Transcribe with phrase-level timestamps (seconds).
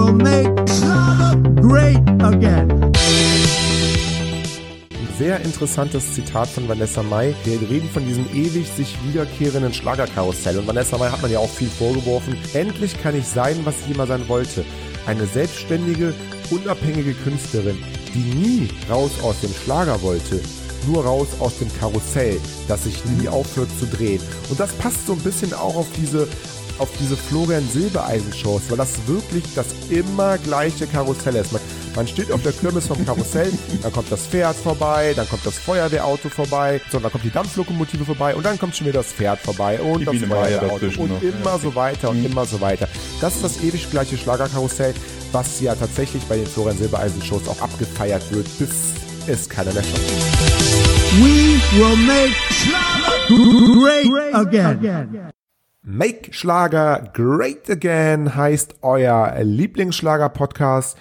[0.00, 0.54] will make
[1.60, 2.68] great again.
[5.18, 7.34] sehr interessantes Zitat von Vanessa Mai.
[7.44, 10.58] Wir reden von diesem ewig sich wiederkehrenden Schlagerkarussell.
[10.58, 12.34] Und Vanessa Mai hat man ja auch viel vorgeworfen.
[12.54, 14.64] Endlich kann ich sein, was ich immer sein wollte.
[15.06, 16.14] Eine selbstständige,
[16.50, 17.76] unabhängige Künstlerin,
[18.14, 20.40] die nie raus aus dem Schlager wollte,
[20.86, 24.22] nur raus aus dem Karussell, das sich nie aufhört zu drehen.
[24.48, 26.26] Und das passt so ein bisschen auch auf diese
[26.80, 31.52] auf diese Florian Silbereisen Shows, weil das wirklich das immer gleiche Karussell ist.
[31.52, 31.60] Man,
[31.94, 33.52] man steht auf der Kirmes vom Karussell,
[33.82, 38.04] dann kommt das Pferd vorbei, dann kommt das Feuerwehrauto vorbei, so, dann kommt die Dampflokomotive
[38.04, 41.10] vorbei und dann kommt schon wieder das Pferd vorbei und Die das Biene Feuerwehrauto und
[41.10, 41.22] noch.
[41.22, 42.88] immer so weiter und immer so weiter.
[43.20, 44.94] Das ist das ewig gleiche Schlagerkarussell,
[45.32, 48.70] was ja tatsächlich bei den Florian Silbereisen Shows auch abgefeiert wird, bis
[49.26, 50.00] es keiner mehr schaut.
[51.20, 55.30] We will make Schlager great again.
[55.82, 60.98] Make Schlager Great Again heißt euer Lieblingsschlager-Podcast.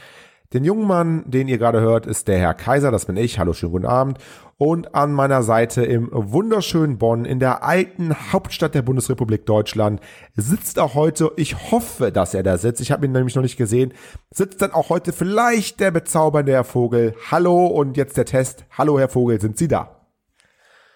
[0.54, 3.40] Den jungen Mann, den ihr gerade hört, ist der Herr Kaiser, das bin ich.
[3.40, 4.20] Hallo, schönen guten Abend.
[4.58, 10.00] Und an meiner Seite im wunderschönen Bonn, in der alten Hauptstadt der Bundesrepublik Deutschland,
[10.38, 13.58] sitzt auch heute, ich hoffe, dass er da sitzt, ich habe ihn nämlich noch nicht
[13.58, 13.94] gesehen,
[14.32, 17.16] sitzt dann auch heute vielleicht der bezaubernde Herr Vogel.
[17.30, 18.64] Hallo und jetzt der Test.
[18.78, 19.99] Hallo, Herr Vogel, sind Sie da?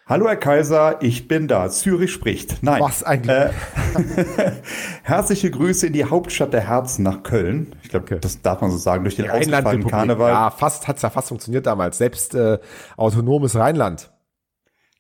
[0.06, 1.70] Hallo Herr Kaiser, ich bin da.
[1.70, 2.62] Zürich spricht.
[2.62, 2.82] Nein.
[2.82, 3.30] Was eigentlich?
[3.38, 3.52] Äh,
[5.04, 7.74] herzliche Grüße in die Hauptstadt der Herzen nach Köln.
[7.84, 8.18] Ich glaube, Okay.
[8.20, 9.88] das darf man so sagen, durch den ausgefallenen.
[9.88, 10.30] Karneval.
[10.32, 11.98] Ja, fast hat's ja fast funktioniert damals.
[12.00, 12.60] Selbst äh,
[12.98, 14.12] autonomes Rheinland.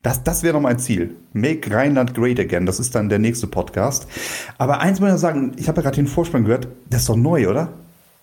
[0.04, 1.16] Das, das wäre noch mein Ziel.
[1.34, 2.66] Make Rheinland Great Again.
[2.66, 4.08] Das ist dann der nächste Podcast.
[4.58, 6.70] Aber eins muss ich noch sagen, ich habe ja gerade den Vorspann gehört.
[6.90, 7.70] Das ist doch neu, oder?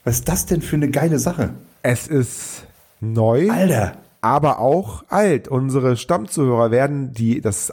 [0.04, 1.50] Was ist das denn für eine geile Sache?
[1.82, 2.64] Es ist
[3.00, 3.92] neu, Alter.
[4.20, 5.48] Aber auch alt.
[5.48, 7.72] Unsere Stammzuhörer werden die das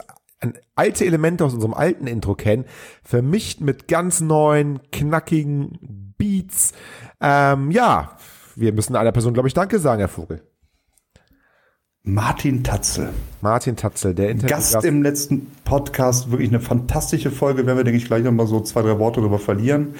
[0.76, 2.64] alte Elemente aus unserem alten Intro kennen,
[3.02, 6.72] vermischt mit ganz neuen, knackigen Beats.
[7.20, 8.16] Ähm, ja,
[8.54, 10.42] wir müssen einer Person, glaube ich, Danke sagen, Herr Vogel.
[12.02, 13.10] Martin Tatzel.
[13.42, 14.72] Martin Tatzel, der Interviewgast.
[14.72, 18.60] Gast im letzten Podcast, wirklich eine fantastische Folge, werden wir, denke ich, gleich nochmal so
[18.60, 19.94] zwei, drei Worte darüber verlieren.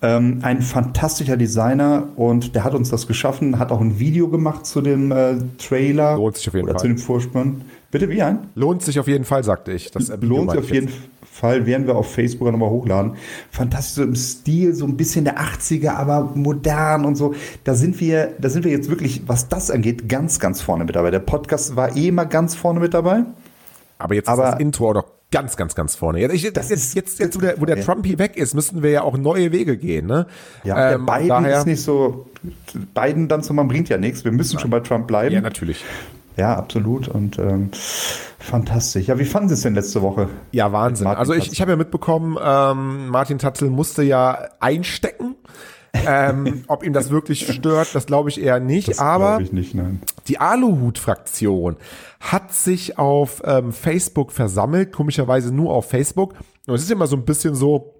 [0.00, 4.64] Ähm, ein fantastischer Designer und der hat uns das geschaffen, hat auch ein Video gemacht
[4.64, 6.82] zu dem äh, Trailer Lohnt sich auf jeden oder Fall.
[6.82, 7.62] zu dem Vorspann.
[7.90, 8.38] Bitte wie ein?
[8.54, 9.90] Lohnt sich auf jeden Fall, sagte ich.
[9.90, 10.88] Das Lohnt sich auf jeden.
[11.30, 13.12] Fall, werden wir auf Facebook nochmal hochladen.
[13.52, 17.32] Fantastisch, so im Stil, so ein bisschen der 80er, aber modern und so.
[17.62, 20.96] Da sind wir, da sind wir jetzt wirklich, was das angeht, ganz, ganz vorne mit
[20.96, 21.12] dabei.
[21.12, 23.22] Der Podcast war eh immer ganz vorne mit dabei.
[23.98, 26.20] Aber jetzt Aber- ist das Intro auch ganz, ganz, ganz vorne.
[26.20, 27.84] Jetzt, ich, das jetzt, jetzt, jetzt wo der, wo der Ja.
[27.84, 30.06] Trumpy weg ist, müssten wir ja auch neue Wege gehen.
[30.06, 30.26] Ne?
[30.64, 32.26] Ja, Ähm, der Biden daher, ist nicht so,
[32.94, 34.24] Biden dann zu machen bringt ja nichts.
[34.24, 35.32] Wir müssen schon bei Trump bleiben.
[35.34, 35.84] Ja, Ja, natürlich.
[36.38, 37.08] absolut.
[37.08, 37.70] Und ähm,
[38.38, 39.06] fantastisch.
[39.08, 40.28] Ja, wie fanden Sie es denn letzte Woche?
[40.52, 41.06] Ja, Wahnsinn.
[41.08, 45.34] Also ich, ich habe ja mitbekommen, ähm, Martin Tatzel musste ja einstecken.
[45.94, 48.88] Ähm, ob ihm das wirklich stört, das glaube ich eher nicht.
[48.88, 50.00] Das aber ich nicht, nein.
[50.26, 51.76] Die Aluhut-Fraktion
[52.20, 56.34] hat sich auf ähm, Facebook versammelt, komischerweise nur auf Facebook.
[56.66, 57.94] Und es ist immer so ein bisschen so,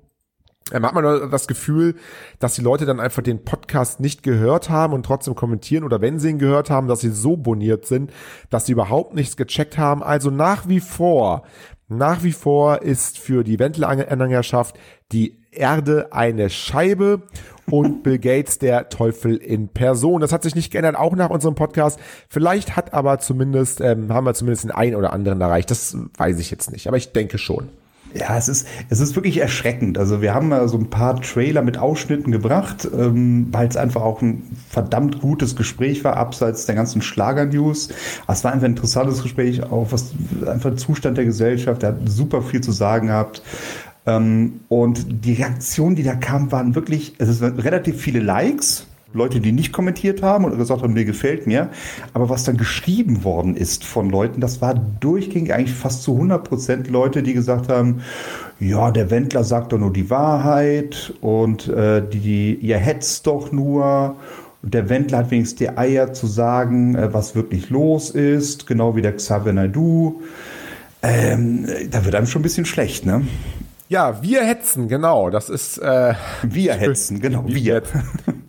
[0.72, 1.94] ähm, hat man das Gefühl,
[2.38, 6.19] dass die Leute dann einfach den Podcast nicht gehört haben und trotzdem kommentieren oder wenn
[6.19, 8.12] sie ihn gehört haben, dass sie so boniert sind,
[8.50, 10.03] dass sie überhaupt nichts gecheckt haben.
[10.03, 11.44] Also nach wie vor,
[11.88, 14.78] nach wie vor ist für die Wendler-Anhängerschaft
[15.10, 17.22] die Erde eine Scheibe
[17.71, 20.21] und Bill Gates der Teufel in Person.
[20.21, 21.99] Das hat sich nicht geändert, auch nach unserem Podcast.
[22.28, 25.71] Vielleicht hat aber zumindest, ähm, haben wir zumindest den einen oder anderen erreicht.
[25.71, 27.71] Das weiß ich jetzt nicht, aber ich denke schon.
[28.14, 29.98] Ja, es ist, es ist wirklich erschreckend.
[29.98, 34.02] Also wir haben mal so ein paar Trailer mit Ausschnitten gebracht, ähm, weil es einfach
[34.02, 37.91] auch ein verdammt gutes Gespräch war, abseits der ganzen Schlager-News.
[38.26, 40.12] Es war einfach ein interessantes Gespräch, auch was
[40.46, 43.42] einfach Zustand der Gesellschaft, der hat super viel zu sagen gehabt.
[44.06, 48.88] Ähm, und die Reaktionen, die da kamen, waren wirklich, es sind relativ viele Likes.
[49.14, 51.70] Leute, die nicht kommentiert haben oder gesagt haben, mir gefällt mir.
[52.12, 56.44] Aber was dann geschrieben worden ist von Leuten, das war durchgängig eigentlich fast zu 100
[56.44, 58.02] Prozent Leute, die gesagt haben,
[58.60, 63.50] ja, der Wendler sagt doch nur die Wahrheit und äh, die, die, ihr hetzt doch
[63.50, 64.16] nur.
[64.62, 68.94] Und der Wendler hat wenigstens die Eier zu sagen, äh, was wirklich los ist, genau
[68.94, 70.20] wie der Xavier Naidoo.
[71.00, 73.22] Ähm, da wird einem schon ein bisschen schlecht, ne?
[73.88, 75.31] Ja, wir hetzen, genau.
[75.31, 77.82] Das ist äh, Wir hetzen, genau, wir.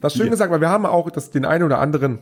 [0.02, 2.20] das ist schön gesagt, weil wir haben auch das, den einen oder anderen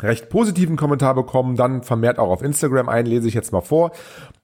[0.00, 3.92] recht positiven Kommentar bekommen, dann vermehrt auch auf Instagram ein, lese ich jetzt mal vor.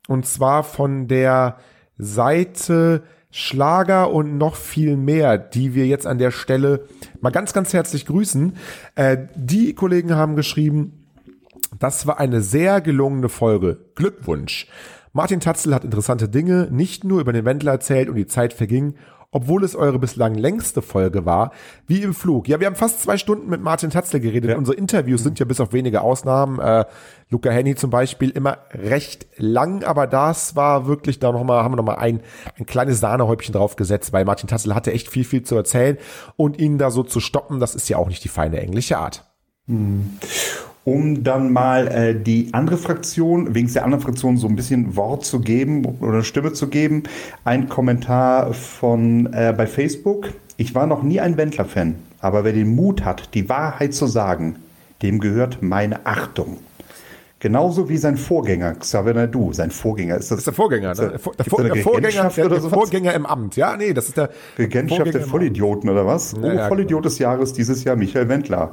[0.08, 1.56] Und zwar von der
[1.96, 6.86] Seite Schlager und noch viel mehr, die wir jetzt an der Stelle
[7.20, 8.56] mal ganz, ganz herzlich grüßen.
[8.94, 11.06] Äh, die Kollegen haben geschrieben,
[11.78, 13.78] das war eine sehr gelungene Folge.
[13.94, 14.68] Glückwunsch.
[15.16, 18.96] Martin Tatzel hat interessante Dinge nicht nur über den Wendler erzählt und die Zeit verging,
[19.30, 21.52] obwohl es eure bislang längste Folge war,
[21.86, 22.48] wie im Flug.
[22.48, 24.50] Ja, wir haben fast zwei Stunden mit Martin Tatzel geredet.
[24.50, 24.58] Ja.
[24.58, 26.84] Unsere Interviews sind ja bis auf wenige Ausnahmen, äh,
[27.30, 31.72] Luca Henny zum Beispiel, immer recht lang, aber das war wirklich, da noch mal, haben
[31.72, 32.20] wir nochmal ein,
[32.58, 35.96] ein kleines Sahnehäubchen draufgesetzt, weil Martin Tatzel hatte echt viel, viel zu erzählen
[36.36, 39.24] und ihn da so zu stoppen, das ist ja auch nicht die feine englische Art.
[40.86, 45.24] Um dann mal äh, die andere Fraktion, wegen der anderen Fraktion so ein bisschen Wort
[45.24, 47.02] zu geben oder Stimme zu geben,
[47.44, 50.28] ein Kommentar von äh, bei Facebook.
[50.56, 54.56] Ich war noch nie ein Wendler-Fan, aber wer den Mut hat, die Wahrheit zu sagen,
[55.02, 56.58] dem gehört meine Achtung.
[57.38, 59.52] Genauso wie sein Vorgänger, Xavier Naidu.
[59.52, 60.36] Sein Vorgänger ist das.
[60.36, 60.94] Das ist der Vorgänger, ne?
[60.94, 61.44] Der, der, Vor- der
[61.76, 62.60] Vorgänger, der, der?
[62.62, 63.56] Vorgänger im Amt.
[63.56, 65.20] Ja, nee, das ist der Regentschaft der.
[65.20, 66.32] Vollidioten oder was?
[66.32, 68.72] Ja, oh, ja, Vollidiot des Jahres dieses Jahr, Michael Wendler.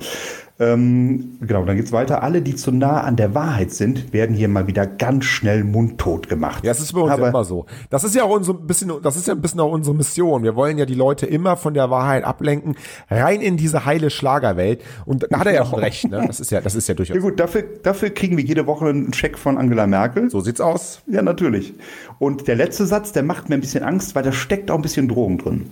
[0.59, 2.21] Ähm, genau, dann geht's weiter.
[2.21, 6.29] Alle, die zu nah an der Wahrheit sind, werden hier mal wieder ganz schnell mundtot
[6.29, 6.63] gemacht.
[6.63, 7.65] Ja, das ist bei uns Aber ja immer so.
[7.89, 10.43] Das ist ja auch unser bisschen, das ist ja ein bisschen auch unsere Mission.
[10.43, 12.75] Wir wollen ja die Leute immer von der Wahrheit ablenken,
[13.09, 14.81] rein in diese heile Schlagerwelt.
[15.05, 16.23] Und da hat er ja schon recht, ne?
[16.27, 17.15] Das ist ja, das ist ja durchaus.
[17.15, 20.29] Ja gut, dafür, dafür kriegen wir jede Woche einen Scheck von Angela Merkel.
[20.29, 21.01] So sieht's aus.
[21.07, 21.73] Ja, natürlich.
[22.19, 24.83] Und der letzte Satz, der macht mir ein bisschen Angst, weil da steckt auch ein
[24.83, 25.65] bisschen Drogen drin.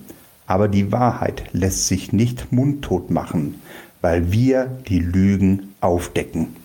[0.48, 3.62] Aber die Wahrheit lässt sich nicht mundtot machen,
[4.02, 6.61] weil wir die Lügen aufdecken.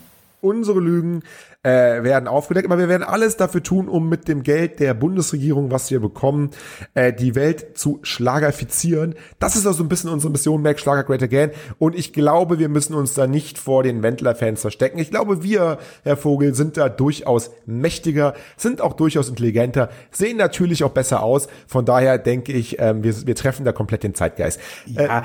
[0.46, 1.22] Unsere Lügen
[1.64, 5.72] äh, werden aufgedeckt, aber wir werden alles dafür tun, um mit dem Geld der Bundesregierung,
[5.72, 6.50] was wir bekommen,
[6.94, 9.16] äh, die Welt zu schlagerifizieren.
[9.40, 11.50] Das ist also ein bisschen unsere Mission, Make Schlager Great Again.
[11.78, 14.98] Und ich glaube, wir müssen uns da nicht vor den Wendler-Fans verstecken.
[14.98, 20.84] Ich glaube, wir, Herr Vogel, sind da durchaus mächtiger, sind auch durchaus intelligenter, sehen natürlich
[20.84, 21.48] auch besser aus.
[21.66, 24.60] Von daher denke ich, ähm, wir, wir treffen da komplett den Zeitgeist.
[24.94, 25.22] Äh, Ja,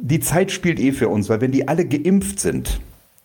[0.00, 2.80] die Zeit spielt eh für uns, weil wenn die alle geimpft sind,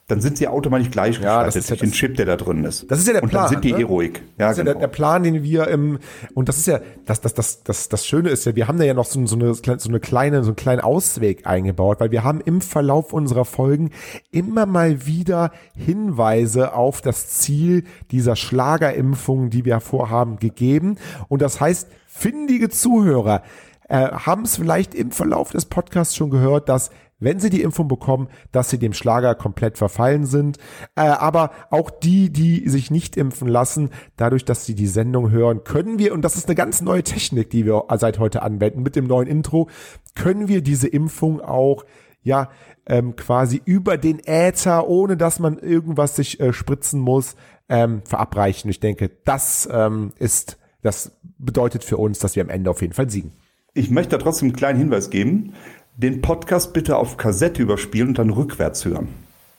[0.10, 2.90] dann sind sie automatisch gleichgeschaltet Ja, das ist ja den Chip, der da drin ist.
[2.90, 3.44] Das ist ja der Und Plan.
[3.44, 3.84] dann sind die ne?
[3.84, 4.22] ruhig.
[4.38, 4.82] Ja, das ist ja der, genau.
[4.82, 6.00] der Plan, den wir im,
[6.34, 8.86] und das ist ja, das, das, das, das, das Schöne ist ja, wir haben da
[8.86, 12.24] ja noch so, so, eine, so eine kleine, so einen kleinen Ausweg eingebaut, weil wir
[12.24, 13.92] haben im Verlauf unserer Folgen
[14.32, 20.98] immer mal wieder Hinweise auf das Ziel dieser Schlagerimpfung, die wir vorhaben, gegeben.
[21.28, 23.44] Und das heißt, findige Zuhörer
[23.88, 27.88] äh, haben es vielleicht im Verlauf des Podcasts schon gehört, dass wenn sie die Impfung
[27.88, 30.58] bekommen, dass sie dem Schlager komplett verfallen sind.
[30.96, 35.64] Äh, aber auch die, die sich nicht impfen lassen, dadurch, dass sie die Sendung hören,
[35.64, 38.96] können wir, und das ist eine ganz neue Technik, die wir seit heute anwenden, mit
[38.96, 39.70] dem neuen Intro,
[40.16, 41.86] können wir diese Impfung auch
[42.22, 42.50] ja
[42.86, 47.36] ähm, quasi über den Äther, ohne dass man irgendwas sich äh, spritzen muss,
[47.70, 48.70] ähm, verabreichen.
[48.70, 52.94] Ich denke, das ähm, ist, das bedeutet für uns, dass wir am Ende auf jeden
[52.94, 53.32] Fall siegen.
[53.74, 55.54] Ich möchte da trotzdem einen kleinen Hinweis geben.
[56.00, 59.10] Den Podcast bitte auf Kassette überspielen und dann rückwärts hören.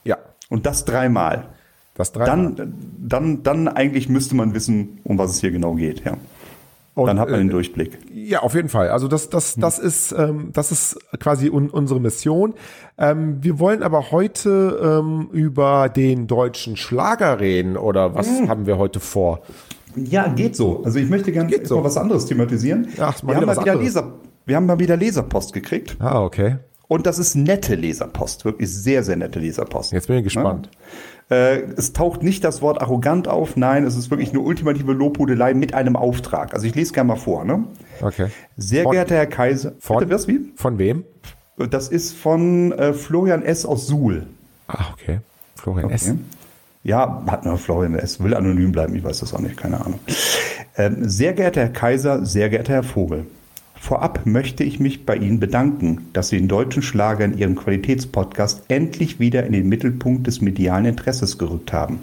[0.03, 0.17] Ja,
[0.49, 1.49] Und das dreimal.
[1.93, 2.25] das drei.
[2.25, 6.03] Dann, dann, dann eigentlich müsste man wissen, um was es hier genau geht.
[6.03, 6.17] Ja.
[6.95, 7.99] Und, Dann hat man äh, den Durchblick.
[8.11, 8.89] Ja, auf jeden Fall.
[8.89, 12.55] Also das, das, das ist, ähm, das ist quasi un unsere Mission.
[12.97, 18.49] Ähm, wir wollen aber heute ähm, über den deutschen Schlager reden oder was Hm.
[18.49, 19.41] haben wir heute vor?
[19.95, 20.83] Ja, geht so.
[20.83, 21.77] Also ich möchte gerne so.
[21.77, 22.87] mal was anderes thematisieren.
[22.99, 23.93] Ach, wir, haben mal was wieder anderes.
[23.93, 24.13] Leser,
[24.45, 25.97] wir haben mal wieder Leserpost gekriegt.
[25.99, 26.57] Ah, okay.
[26.87, 28.43] Und das ist nette Leserpost.
[28.43, 29.93] Wirklich sehr, sehr nette Leserpost.
[29.93, 30.69] Jetzt bin ich gespannt.
[31.29, 33.55] Äh, es taucht nicht das Wort arrogant auf.
[33.55, 36.53] Nein, es ist wirklich eine ultimative Lobhudelei mit einem Auftrag.
[36.53, 37.45] Also ich lese gerne mal vor.
[37.45, 37.63] Ne?
[38.01, 38.27] Okay.
[38.57, 39.71] Sehr Von- geehrter Herr Kaiser.
[39.79, 40.51] Von, Bitte, was, wie?
[40.57, 41.05] von wem?
[41.69, 43.65] Das ist von äh, Florian S.
[43.65, 44.27] aus Suhl.
[44.67, 45.19] Ah, okay.
[45.55, 46.09] Florian S.
[46.09, 46.17] Okay.
[46.83, 48.21] Ja, hat nur Florian S.
[48.21, 49.99] Will anonym bleiben, ich weiß das auch nicht, keine Ahnung.
[50.75, 53.27] Ähm, sehr geehrter Herr Kaiser, sehr geehrter Herr Vogel.
[53.81, 58.65] Vorab möchte ich mich bei Ihnen bedanken, dass Sie den deutschen Schlager in Ihrem Qualitätspodcast
[58.67, 61.99] endlich wieder in den Mittelpunkt des medialen Interesses gerückt haben.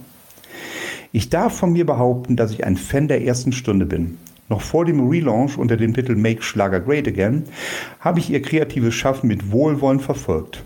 [1.12, 4.18] Ich darf von mir behaupten, dass ich ein Fan der ersten Stunde bin.
[4.48, 7.44] Noch vor dem Relaunch unter dem Titel Make Schlager Great Again
[8.00, 10.64] habe ich ihr kreatives Schaffen mit Wohlwollen verfolgt.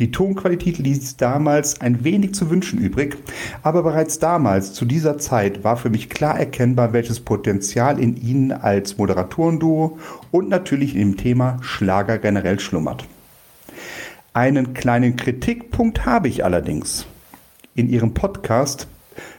[0.00, 3.18] Die Tonqualität ließ damals ein wenig zu wünschen übrig,
[3.62, 8.50] aber bereits damals, zu dieser Zeit, war für mich klar erkennbar, welches Potenzial in ihnen
[8.50, 9.98] als Moderatorenduo
[10.30, 13.04] und natürlich dem Thema Schlager generell schlummert.
[14.32, 17.04] Einen kleinen Kritikpunkt habe ich allerdings.
[17.74, 18.88] In ihrem Podcast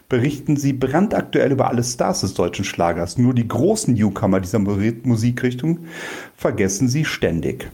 [0.10, 3.18] berichten sie brandaktuell über alle Stars des deutschen Schlagers.
[3.18, 5.80] Nur die großen Newcomer dieser Mu- Musikrichtung
[6.36, 7.72] vergessen sie ständig.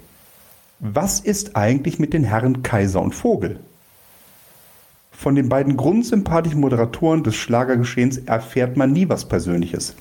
[0.80, 3.60] Was ist eigentlich mit den Herren Kaiser und Vogel?
[5.12, 9.96] Von den beiden grundsympathischen Moderatoren des Schlagergeschehens erfährt man nie was Persönliches.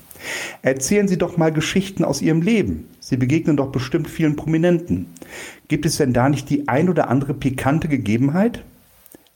[0.61, 2.87] Erzählen Sie doch mal Geschichten aus Ihrem Leben.
[2.99, 5.07] Sie begegnen doch bestimmt vielen Prominenten.
[5.67, 8.63] Gibt es denn da nicht die ein oder andere pikante Gegebenheit?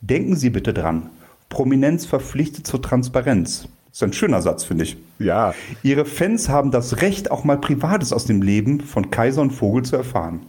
[0.02, 1.10] Denken Sie bitte dran.
[1.50, 3.68] Prominenz verpflichtet zur Transparenz.
[3.92, 4.98] Ist ein schöner Satz, finde ich.
[5.20, 5.54] Ja.
[5.84, 9.84] Ihre Fans haben das Recht, auch mal Privates aus dem Leben von Kaiser und Vogel
[9.84, 10.42] zu erfahren.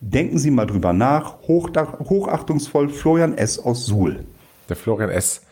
[0.00, 1.40] Denken Sie mal drüber nach.
[1.48, 3.58] Hochachtungsvoll Florian S.
[3.58, 4.24] aus Suhl.
[4.68, 5.42] Der Florian S.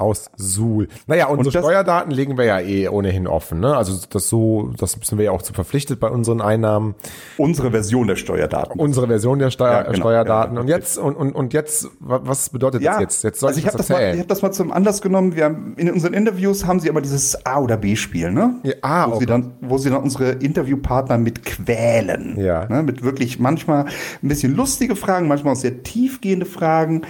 [0.00, 0.88] aus Suhl.
[1.06, 3.60] Naja, unsere das- Steuerdaten legen wir ja eh ohnehin offen.
[3.60, 3.76] Ne?
[3.76, 6.94] Also das so, das sind wir ja auch zu verpflichtet bei unseren Einnahmen.
[7.36, 8.80] Unsere Version der Steuerdaten.
[8.80, 9.96] Unsere Version der Steuer, Ja, genau.
[9.96, 10.54] Steuerdaten.
[10.56, 13.24] Ja, und jetzt und, und, und jetzt, wa- was bedeutet das jetzt?
[13.24, 14.20] Jetzt soll also ich, ich habe das mal, ich erzählen.
[14.20, 15.34] hab das mal zum Anlass genommen.
[15.36, 18.54] Wir haben, in unseren Interviews haben sie immer dieses A- oder B-Spiel, ne?
[18.62, 19.20] Ja, ah, wo, okay.
[19.20, 22.36] sie dann, wo sie dann unsere Interviewpartner mit quälen.
[22.38, 22.66] Ja.
[22.68, 22.82] Ne?
[22.82, 23.86] Mit wirklich manchmal
[24.22, 27.02] ein bisschen lustige Fragen, manchmal auch sehr tiefgehende Fragen.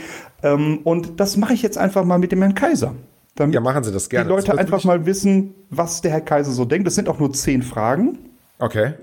[0.43, 2.95] Ähm, und das mache ich jetzt einfach mal mit dem Herrn Kaiser.
[3.37, 4.27] Damit Ja, machen Sie das gerne.
[4.27, 6.87] Die Leute einfach mal wissen, was der Herr Kaiser so denkt.
[6.87, 8.19] Das sind auch nur zehn Fragen.
[8.59, 8.95] Okay.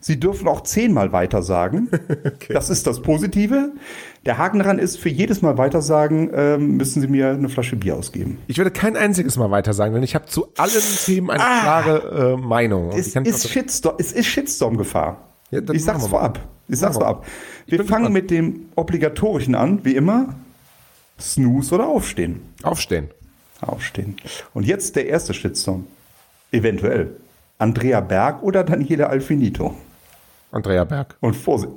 [0.00, 1.88] Sie dürfen auch zehnmal weitersagen.
[2.48, 3.72] Das ist das Positive.
[4.24, 7.96] Der Haken daran ist, für jedes Mal weitersagen ähm, müssen Sie mir eine Flasche Bier
[7.96, 8.38] ausgeben.
[8.46, 12.34] Ich würde kein einziges Mal weiter sagen, denn ich habe zu allen Themen eine klare
[12.34, 12.90] äh, Meinung.
[12.90, 15.28] Es ist, Shitstorm, es ist Shitstorm-Gefahr.
[15.50, 16.40] Ja, ich sag's vorab.
[16.68, 17.26] Ich sag's vorab.
[17.66, 20.34] Wir fangen mit dem Obligatorischen an, wie immer.
[21.20, 22.40] Snooze oder Aufstehen?
[22.62, 23.08] Aufstehen.
[23.60, 24.16] Aufstehen.
[24.54, 25.86] Und jetzt der erste Shitstorm.
[26.52, 27.16] Eventuell.
[27.58, 29.74] Andrea Berg oder Daniela Alfinito?
[30.52, 31.16] Andrea Berg.
[31.20, 31.72] Und Vorsicht.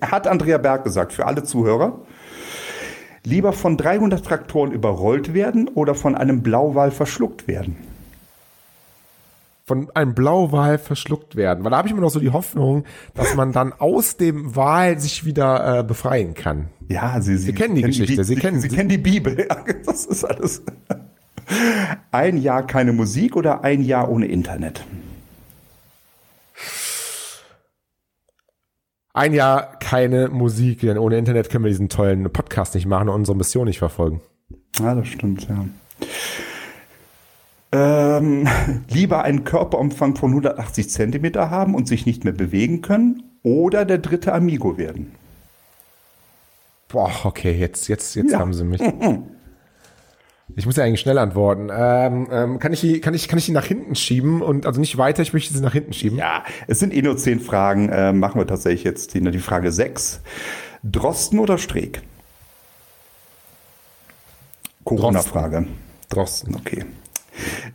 [0.00, 2.00] Hat Andrea Berg gesagt, für alle Zuhörer.
[3.24, 7.76] Lieber von 300 Traktoren überrollt werden oder von einem Blauwal verschluckt werden?
[9.70, 11.62] Von einem Blauwal verschluckt werden.
[11.62, 12.82] Weil da habe ich immer noch so die Hoffnung,
[13.14, 16.70] dass man dann aus dem Wal sich wieder äh, befreien kann.
[16.88, 19.38] Ja, Sie, Sie, kennen die Geschichte, Bi- Sie kennen- Sie kennen die Bibel.
[19.48, 20.62] Ja, das ist alles.
[22.10, 24.84] Ein Jahr keine Musik oder ein Jahr ohne Internet?
[29.12, 33.14] Ein Jahr keine Musik, denn ohne Internet können wir diesen tollen Podcast nicht machen und
[33.14, 34.20] unsere Mission nicht verfolgen.
[34.80, 35.64] Ja, das stimmt, ja.
[37.72, 38.48] Ähm,
[38.88, 43.98] lieber einen Körperumfang von 180 Zentimeter haben und sich nicht mehr bewegen können oder der
[43.98, 45.12] dritte Amigo werden?
[46.88, 48.38] Boah, okay, jetzt, jetzt, jetzt Ja.
[48.40, 48.80] haben sie mich.
[50.56, 51.70] Ich muss ja eigentlich schnell antworten.
[51.72, 54.80] Ähm, ähm, kann, ich die, kann, ich, kann ich die nach hinten schieben und also
[54.80, 56.18] nicht weiter, ich möchte sie nach hinten schieben?
[56.18, 57.88] Ja, es sind eh nur zehn Fragen.
[57.88, 60.20] Äh, machen wir tatsächlich jetzt die, die Frage 6.
[60.82, 62.02] Drosten oder Streeck?
[64.84, 65.66] Corona-Frage.
[66.08, 66.84] Drosten, okay.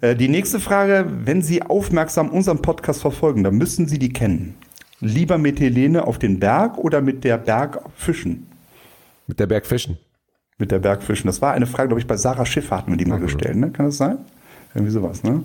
[0.01, 4.55] Äh, die nächste Frage, wenn Sie aufmerksam unseren Podcast verfolgen, dann müssen Sie die kennen.
[5.01, 8.47] Lieber mit Helene auf den Berg oder mit der Berg fischen?
[9.27, 9.97] Mit der Bergfischen.
[10.57, 11.27] Mit der Berg fischen.
[11.27, 13.71] Das war eine Frage, glaube ich, bei Sarah Schiffer hatten wir die mal gestellt, ne?
[13.71, 14.19] Kann das sein?
[14.73, 15.43] Irgendwie sowas, ne?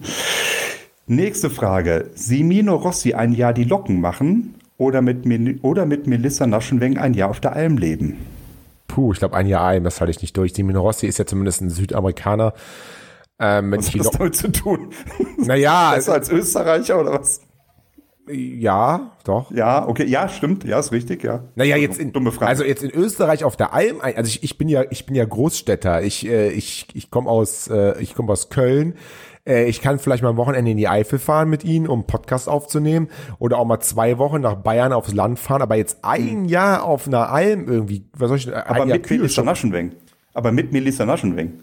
[1.06, 2.10] Nächste Frage.
[2.14, 7.14] Simino Rossi ein Jahr die Locken machen oder mit, Mel- oder mit Melissa Naschenweng ein
[7.14, 8.18] Jahr auf der Alm leben?
[8.86, 10.52] Puh, ich glaube, ein Jahr ein, das halte ich nicht durch.
[10.52, 12.54] Simino Rossi ist ja zumindest ein Südamerikaner.
[13.40, 14.90] Ähm, Was hat das damit zu tun?
[15.38, 17.40] naja, Besser als Österreicher oder was?
[18.32, 19.50] ja, doch.
[19.50, 21.42] Ja, okay, ja, stimmt, ja, ist richtig, ja.
[21.56, 22.48] Naja, jetzt in, Dumme Frage.
[22.48, 25.24] also jetzt in Österreich auf der Alm, also ich, ich bin ja, ich bin ja
[25.24, 26.02] Großstädter.
[26.02, 28.94] Ich, äh, ich, ich komme aus, äh, ich komme aus Köln.
[29.44, 32.06] Äh, ich kann vielleicht mal am Wochenende in die Eifel fahren mit Ihnen, um einen
[32.06, 33.08] Podcast aufzunehmen
[33.40, 35.62] oder auch mal zwei Wochen nach Bayern aufs Land fahren.
[35.62, 38.46] Aber jetzt ein Jahr auf einer Alm irgendwie, was soll ich?
[38.48, 38.62] Ein Hm.
[38.68, 39.92] Aber Jahr mit Melissa schon- Naschenweng.
[40.32, 41.54] Aber mit Melissa Naschenweng.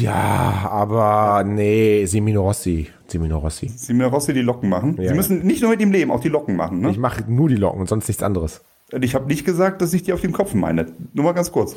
[0.00, 3.68] Ja, aber nee, Semino Rossi, Semino Rossi.
[3.68, 4.96] Simino Rossi die Locken machen.
[5.00, 5.10] Ja.
[5.10, 6.90] Sie müssen nicht nur mit ihm leben, auch die Locken machen, ne?
[6.90, 8.62] Ich mache nur die Locken und sonst nichts anderes.
[8.92, 10.86] Und ich habe nicht gesagt, dass ich die auf den Kopf meine.
[11.12, 11.76] Nur mal ganz kurz.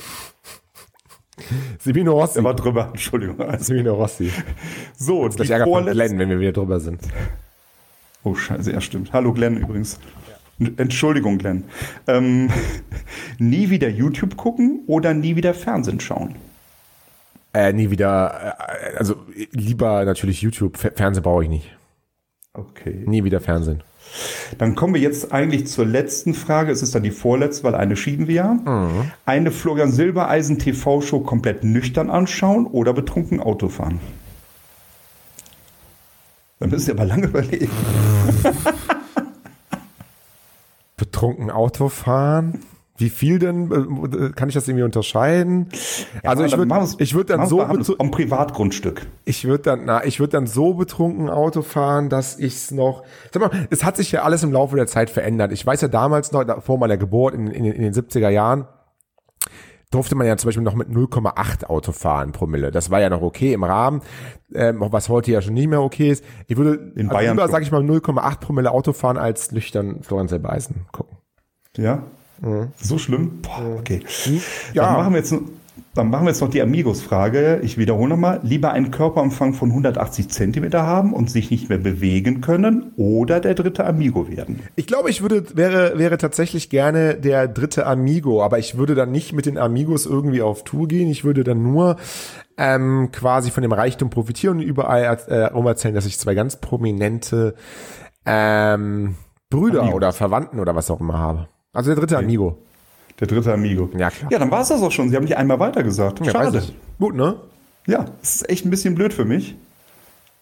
[1.79, 2.39] Semino Rossi.
[2.39, 3.39] Er war drüber, Entschuldigung.
[3.41, 4.31] Also, Semino Rossi.
[4.97, 5.85] so, Das die Ärger von.
[5.85, 6.99] Glenn, wenn wir wieder drüber sind.
[8.23, 9.13] Oh, scheiße, ja, stimmt.
[9.13, 9.99] Hallo Glenn übrigens.
[10.77, 11.63] Entschuldigung, Glenn.
[12.07, 12.49] Ähm,
[13.39, 16.35] nie wieder YouTube gucken oder nie wieder Fernsehen schauen?
[17.53, 19.15] Äh, nie wieder, äh, also
[19.51, 21.77] lieber natürlich YouTube, Fer Fernsehen brauche ich nicht.
[22.53, 23.03] Okay.
[23.05, 23.83] Nie wieder Fernsehen.
[24.57, 26.71] Dann kommen wir jetzt eigentlich zur letzten Frage.
[26.71, 29.03] Es ist dann die vorletzte, weil eine schieben wir ja.
[29.25, 33.99] Eine Florian Silbereisen TV-Show komplett nüchtern anschauen oder betrunken Auto fahren?
[36.59, 37.69] Da müssen Sie aber lange überlegen.
[40.99, 42.59] Betrunken Auto fahren?
[42.97, 43.71] Wie viel denn?
[43.71, 45.69] Äh, Kann ich das irgendwie unterscheiden?
[46.23, 49.07] also ich würde ich würd dann so am Privatgrundstück.
[49.23, 53.03] ich würde dann na ich würde dann so betrunken Auto fahren, dass ich's noch
[53.33, 55.53] Sag mal, es hat sich ja alles im Laufe der Zeit verändert.
[55.53, 58.67] Ich weiß ja damals noch vor meiner Geburt in, in, in den 70er Jahren
[59.91, 62.71] durfte man ja zum Beispiel noch mit 0,8 Auto fahren Promille.
[62.71, 64.01] Das war ja noch okay im Rahmen,
[64.53, 66.23] ähm, was heute ja schon nicht mehr okay ist.
[66.47, 70.03] Ich würde In also Bayern lieber, sage ich mal, 0,8 Promille Auto fahren als nüchtern
[70.03, 71.17] Florian Silbereisen gucken.
[71.75, 72.03] Ja?
[72.77, 73.41] So schlimm?
[73.41, 74.01] Boah, okay.
[74.73, 74.85] Ja.
[74.85, 75.35] Dann machen wir jetzt,
[75.99, 77.59] Dann machen wir jetzt noch die Amigos-Frage.
[77.61, 78.39] Ich wiederhole nochmal.
[78.41, 83.53] Lieber einen Körperumfang von 180 Zentimeter haben und sich nicht mehr bewegen können oder der
[83.53, 84.61] dritte Amigo werden?
[84.77, 89.11] Ich glaube, ich würde, wäre, wäre tatsächlich gerne der dritte Amigo, aber ich würde dann
[89.11, 91.09] nicht mit den Amigos irgendwie auf Tour gehen.
[91.09, 91.97] Ich würde dann nur
[92.55, 97.55] ähm, quasi von dem Reichtum profitieren und überall äh, erzählen, dass ich zwei ganz prominente
[98.25, 99.15] ähm,
[99.49, 99.95] Brüder Amigos.
[99.97, 101.49] oder Verwandten oder was auch immer habe.
[101.73, 102.63] Also der dritte Amigo.
[103.19, 103.89] Der dritte Amigo.
[103.97, 104.31] Ja, klar.
[104.31, 105.09] Ja, dann war es das auch schon.
[105.09, 106.25] Sie haben nicht einmal weitergesagt.
[106.25, 106.63] Ja, Schade.
[106.99, 107.35] Gut, ne?
[107.87, 109.55] Ja, das ist echt ein bisschen blöd für mich.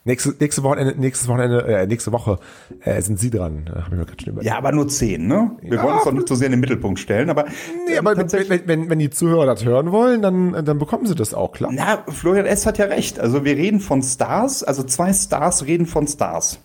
[0.03, 2.39] Nächste, nächste Wochenende, nächstes Wochenende, äh, nächste Woche
[2.79, 3.65] äh, sind Sie dran.
[3.67, 4.45] Äh, hab ich mir gerade schon überlegt.
[4.49, 5.51] Ja, aber nur zehn, ne?
[5.61, 5.83] Wir Ja.
[5.83, 7.43] wollen uns doch nicht so sehr in den Mittelpunkt stellen, aber,
[7.87, 11.15] Nee, ähm, aber wenn, wenn, wenn die Zuhörer das hören wollen, dann, dann bekommen sie
[11.15, 11.71] das auch, klar.
[11.73, 12.65] Na, Florian S.
[12.65, 13.19] hat ja recht.
[13.19, 16.59] Also wir reden von Stars, also zwei Stars reden von Stars.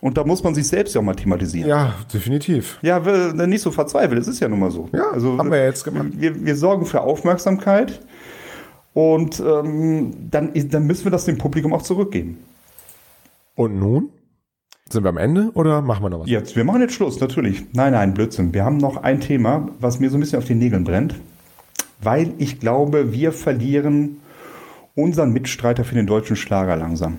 [0.00, 1.68] Und da muss man sich selbst ja auch mal thematisieren.
[1.68, 2.78] Ja, definitiv.
[2.82, 4.88] Ja, wir- nicht so verzweifelt, es ist ja nun mal so.
[4.92, 6.06] Ja, haben wir jetzt gemacht.
[6.12, 8.00] Wir, wir sorgen für Aufmerksamkeit
[8.94, 12.38] und ähm, dann, dann müssen wir das dem Publikum auch zurückgeben.
[13.56, 14.10] Und nun?
[14.90, 16.28] Sind wir am Ende oder machen wir noch was?
[16.30, 17.64] Jetzt, wir machen jetzt Schluss, natürlich.
[17.74, 18.54] Nein, nein, Blödsinn.
[18.54, 21.14] Wir haben noch ein Thema, was mir so ein bisschen auf den Nägeln brennt,
[22.00, 24.18] weil ich glaube, wir verlieren
[24.94, 27.18] unseren Mitstreiter für den deutschen Schlager langsam.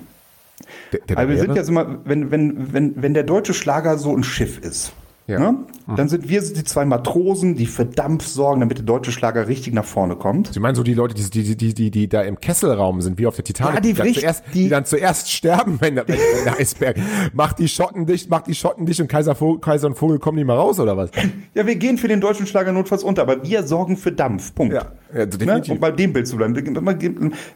[0.94, 4.16] Der, der Also wir sind jetzt immer, wenn, wenn, wenn, wenn der deutsche Schlager so
[4.16, 4.92] ein Schiff ist,
[5.28, 5.40] Ja.
[5.40, 5.58] ne?
[5.96, 9.74] dann sind wir die zwei Matrosen, die für Dampf sorgen, damit der deutsche Schlager richtig
[9.74, 10.54] nach vorne kommt.
[10.54, 13.26] Sie meinen so die Leute, die, die, die, die, die da im Kesselraum sind, wie
[13.28, 16.08] auf der Titanic, Ja, die dann, richtig- zuerst, die- die dann zuerst sterben, wenn der,
[16.08, 16.98] wenn der Eisberg
[17.34, 20.38] macht die Schotten dicht, macht die Schotten dicht und Kaiser, Vogel, Kaiser und Vogel kommen
[20.38, 21.10] nicht mehr raus, oder was?
[21.56, 24.54] Ja, wir gehen für den deutschen Schlager notfalls unter, aber wir sorgen für Dampf.
[24.56, 24.74] Punkt.
[24.74, 25.62] Ja, ja, ne?
[25.70, 26.54] Um bei dem Bild zu bleiben.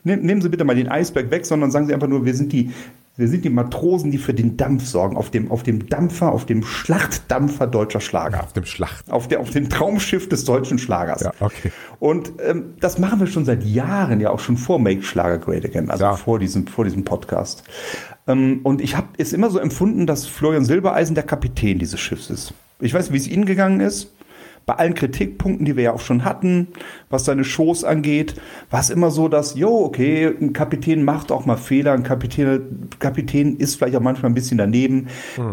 [0.03, 2.71] Nehmen Sie bitte mal den Eisberg weg, sondern sagen Sie einfach nur, wir sind die,
[3.15, 5.17] wir sind die Matrosen, die für den Dampf sorgen.
[5.17, 8.41] Auf dem, auf dem Dampfer, auf dem Schlachtdampfer deutscher Schlager.
[8.43, 9.11] Auf dem Schlacht.
[9.11, 11.21] Auf, der, auf dem Traumschiff des deutschen Schlagers.
[11.21, 11.71] Ja, okay.
[11.99, 15.63] Und ähm, das machen wir schon seit Jahren, ja auch schon vor Make Schlager Great
[15.63, 16.15] Again, also Ja.
[16.15, 17.63] vor, diesem, vor diesem Podcast.
[18.27, 22.29] Ähm, und ich habe es immer so empfunden, dass Florian Silbereisen der Kapitän dieses Schiffs
[22.31, 22.53] ist.
[22.79, 24.11] Ich weiß, wie es Ihnen gegangen ist.
[24.65, 26.69] Bei allen Kritikpunkten, die wir ja auch schon hatten,
[27.09, 28.35] was seine Shows angeht,
[28.69, 32.89] war es immer so, dass, jo, okay, ein Kapitän macht auch mal Fehler, ein Kapitän,
[32.99, 35.07] Kapitän ist vielleicht auch manchmal ein bisschen daneben,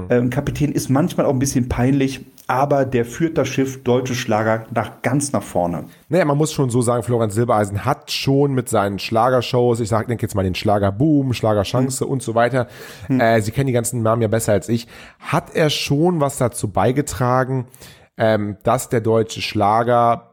[0.09, 4.14] äh, ein Kapitän ist manchmal auch ein bisschen peinlich, aber der führt das Schiff Deutsche
[4.14, 5.85] Schlager nach ganz nach vorne.
[6.09, 10.09] Naja, man muss schon so sagen, Florian Silbereisen hat schon mit seinen Schlagershows, ich sag,
[10.09, 12.68] denke jetzt mal den Schlagerboom, Schlagerchance und so weiter,
[13.09, 14.87] äh, Sie kennen die ganzen Namen ja besser als ich,
[15.18, 17.66] hat er schon was dazu beigetragen,
[18.20, 20.26] ähm, dass der deutsche Schlager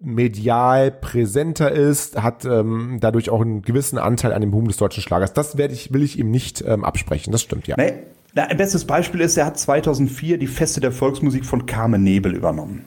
[0.00, 5.02] medial präsenter ist, hat ähm, dadurch auch einen gewissen Anteil an dem Boom des deutschen
[5.02, 5.32] Schlagers.
[5.32, 7.32] Das werde ich, will ich ihm nicht ähm, absprechen.
[7.32, 7.76] Das stimmt ja.
[7.78, 7.94] Nee,
[8.34, 12.34] na, ein bestes Beispiel ist, er hat 2004 die Feste der Volksmusik von Carmen Nebel
[12.34, 12.84] übernommen.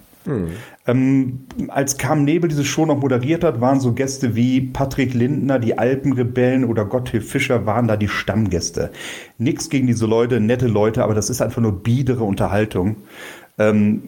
[0.85, 5.57] Ähm, als Carmen Nebel diese Show noch moderiert hat, waren so Gäste wie Patrick Lindner,
[5.57, 8.91] die Alpenrebellen oder Gotthilf Fischer waren da die Stammgäste.
[9.39, 12.97] Nix gegen diese Leute, nette Leute, aber das ist einfach nur biedere Unterhaltung,
[13.57, 14.03] ähm,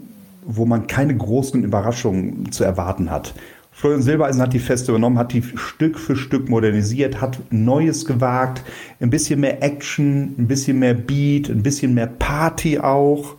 [0.45, 3.33] wo man keine großen Überraschungen zu erwarten hat.
[3.71, 8.61] Florian Silbereisen hat die Feste übernommen, hat die Stück für Stück modernisiert, hat Neues gewagt,
[8.99, 13.35] ein bisschen mehr Action, ein bisschen mehr Beat, ein bisschen mehr Party auch.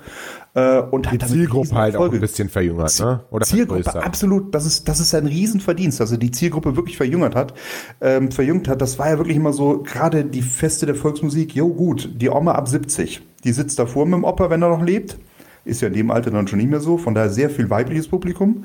[0.55, 3.21] Äh, und Die Zielgruppe halt auch ein bisschen verjüngert, ne?
[3.31, 4.07] Oder Zielgruppe, vergrößert.
[4.07, 4.55] absolut.
[4.55, 7.55] Das ist, das ist ein Riesenverdienst, dass er die Zielgruppe wirklich verjüngert hat.
[8.01, 8.81] Ähm, verjüngt hat.
[8.81, 12.53] Das war ja wirklich immer so, gerade die Feste der Volksmusik, jo gut, die Oma
[12.53, 15.17] ab 70, die sitzt davor mit dem Opa, wenn er noch lebt.
[15.65, 18.09] Ist ja in dem Alter dann schon nicht mehr so, von daher sehr viel weibliches
[18.09, 18.65] Publikum.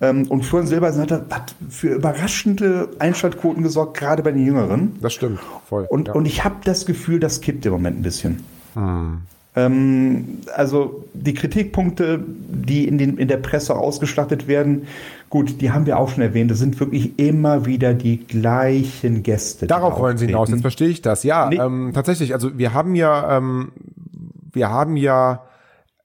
[0.00, 4.96] Ähm, und Florian Silbereisen hat, hat für überraschende Einschaltquoten gesorgt, gerade bei den Jüngeren.
[5.00, 5.86] Das stimmt, voll.
[5.88, 6.14] Und, ja.
[6.14, 8.44] und ich habe das Gefühl, das kippt im Moment ein bisschen.
[9.56, 14.86] Ähm, also die Kritikpunkte, die in, den, in der Presse ausgeschlachtet werden,
[15.30, 16.50] gut, die haben wir auch schon erwähnt.
[16.50, 19.66] Das sind wirklich immer wieder die gleichen Gäste.
[19.66, 21.24] Darauf wollen Sie hinaus, jetzt verstehe ich das.
[21.24, 21.56] Ja, Nee.
[21.56, 23.72] ähm, tatsächlich, also wir haben ja, ähm,
[24.52, 25.42] wir haben ja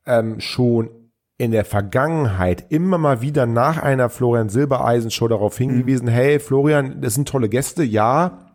[0.06, 0.90] ähm, schon
[1.38, 7.02] in der Vergangenheit immer mal wieder nach einer Florian Silbereisen Show darauf hingewiesen, hey Florian,
[7.02, 8.54] das sind tolle Gäste, ja,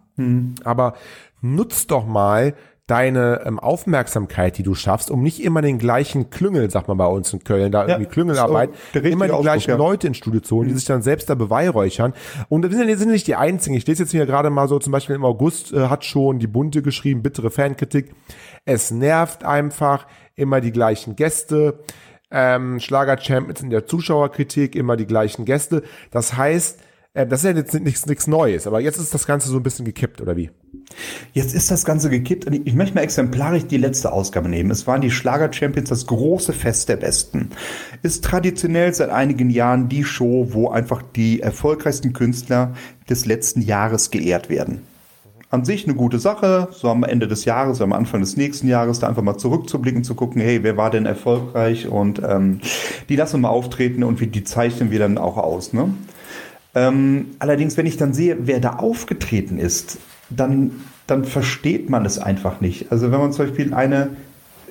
[0.65, 0.95] aber
[1.41, 2.55] nutz doch mal
[2.89, 7.07] deine ähm, Aufmerksamkeit, die du schaffst, um nicht immer den gleichen Klüngel, sagt man bei
[7.07, 9.77] uns in Köln, da irgendwie Klüngelarbeit, immer die Ausdruck, gleichen ja.
[9.77, 12.15] Leute ins Studio zu holen, die sich dann selbst da beweihräuchern.
[12.49, 13.77] Und das sind, sind nicht die einzigen.
[13.77, 16.47] Ich lese jetzt hier gerade mal so, zum Beispiel im August äh, hat schon die
[16.47, 18.15] Bunte geschrieben, bittere Fankritik.
[18.65, 21.81] Es nervt einfach, immer die gleichen Gäste.
[22.31, 25.83] Ähm, Schlager-Champions in der Zuschauerkritik, immer die gleichen Gäste.
[26.11, 26.81] Das heißt,
[27.15, 29.85] das ist ja jetzt nichts, nichts Neues, aber jetzt ist das Ganze so ein bisschen
[29.85, 30.51] gekippt, oder wie?
[31.33, 34.71] Jetzt ist das Ganze gekippt und ich möchte mal exemplarisch die letzte Ausgabe nehmen.
[34.71, 37.51] Es waren die Schlager Champions, das große Fest der Besten.
[38.03, 42.75] Ist traditionell seit einigen Jahren die Show, wo einfach die erfolgreichsten Künstler
[43.09, 44.83] des letzten Jahres geehrt werden.
[45.51, 48.99] An sich eine gute Sache, so am Ende des Jahres, am Anfang des nächsten Jahres,
[48.99, 52.61] da einfach mal zurückzublicken, zu gucken, hey, wer war denn erfolgreich und ähm,
[53.09, 55.73] die lassen wir mal auftreten und wie die zeichnen wir dann auch aus.
[55.73, 55.95] Ne?
[56.75, 59.99] Ähm, allerdings, wenn ich dann sehe, wer da aufgetreten ist,
[60.31, 60.73] dann,
[61.07, 62.93] dann versteht man es einfach nicht.
[62.93, 64.11] Also wenn man zum Beispiel eine,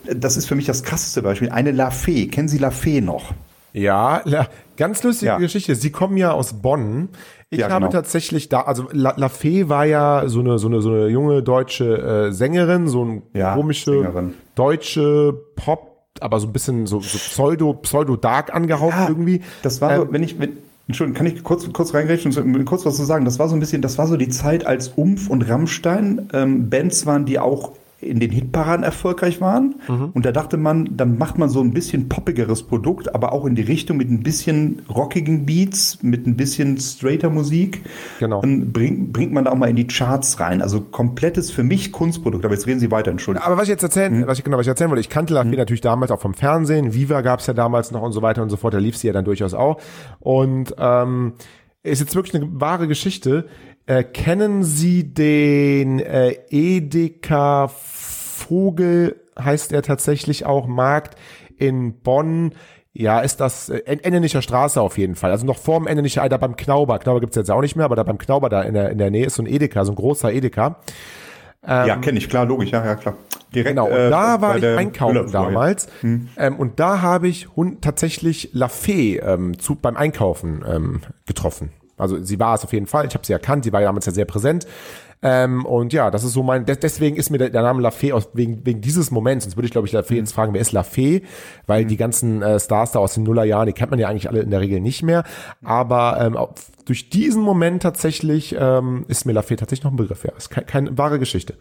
[0.06, 3.34] das ist für mich das krasseste Beispiel, eine La Fee, kennen Sie La Fee noch?
[3.74, 5.38] Ja, la, ganz lustige Ja.
[5.38, 5.76] Geschichte.
[5.76, 7.10] Sie kommen ja aus Bonn.
[7.50, 7.92] Ich Ja, habe genau.
[7.92, 11.44] tatsächlich da, also La, La Fee war ja so eine, so eine, so eine junge
[11.44, 14.34] deutsche äh, Sängerin, so ein Ja, komische Sängerin.
[14.56, 19.42] deutsche Pop, aber so ein bisschen so, so Pseudo, Pseudo-Dark angehaucht Ah, irgendwie.
[19.64, 20.58] Das war Ähm, so, wenn ich, wenn,
[20.88, 23.26] Entschuldigung, kann ich kurz, kurz reingreifen und kurz was zu sagen?
[23.26, 26.70] Das war so ein bisschen, das war so die Zeit, als Umf und Rammstein ähm,
[26.70, 29.76] Bands waren, die auch in den Hitparaden erfolgreich waren.
[29.88, 30.12] Mhm.
[30.14, 33.56] Und da dachte man, dann macht man so ein bisschen poppigeres Produkt, aber auch in
[33.56, 37.82] die Richtung mit ein bisschen rockigen Beats, mit ein bisschen straighter Musik.
[38.20, 38.42] Genau.
[38.42, 40.62] Dann bringt, bringt man da auch mal in die Charts rein.
[40.62, 42.46] Also komplettes für mich Kunstprodukt.
[42.46, 43.48] Aber jetzt reden Sie weiter, Entschuldigung.
[43.48, 45.44] Aber was ich jetzt erzählen, was ich genau, was ich erzählen wollte, ich kannte La
[45.44, 48.44] Fee natürlich damals auch vom Fernsehen, Viva gab es ja damals noch und so weiter
[48.44, 49.80] und so fort, da lief sie ja dann durchaus auch.
[50.20, 51.34] Und ähm,
[51.84, 53.48] ist jetzt wirklich eine wahre Geschichte.
[53.88, 61.18] Äh, kennen Sie den äh, Edeka Vogel, heißt er tatsächlich auch, Markt
[61.58, 62.52] in Bonn?
[62.92, 65.32] Ja, ist das äh, Ennenischer Straße auf jeden Fall.
[65.32, 67.00] Also noch vorm Ennenischer, ah, da beim Knauber.
[67.00, 69.10] Knauber gibt's jetzt auch nicht mehr, aber da beim Knauber da in der, in der
[69.10, 70.82] Nähe ist so ein Edeka, so ein großer Edeka.
[71.66, 73.16] ja, kenne ich, klar, logisch, ja, ja, klar.
[73.56, 75.88] Direkt, Genau, und äh, da war ich einkaufen damals.
[76.04, 81.72] Ähm, und da habe ich hun tatsächlich La Fee ähm, zu, beim Einkaufen ähm, getroffen.
[81.98, 83.06] Also sie war es auf jeden Fall.
[83.08, 83.64] Ich habe sie erkannt.
[83.66, 84.68] Sie war ja damals ja sehr präsent.
[85.24, 86.66] Ähm, und ja, das ist so mein.
[86.66, 89.46] des- Deswegen ist mir der, Name La Fee aus wegen wegen dieses Moments.
[89.46, 91.24] Sonst würde ich glaube ich La Fee jetzt fragen, wer ist La Fee?
[91.66, 94.42] Weil die ganzen äh, Stars da aus den Nullerjahren, die kennt man ja eigentlich alle
[94.42, 95.24] in der Regel nicht mehr.
[95.64, 96.38] Aber ähm,
[96.86, 100.24] durch diesen Moment tatsächlich ähm, ist mir La Fee tatsächlich noch ein Begriff.
[100.24, 101.56] Ja, ist keine, keine wahre Geschichte.